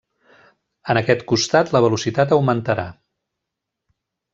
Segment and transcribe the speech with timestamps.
[0.93, 2.91] En aquest costat la velocitat augmentarà.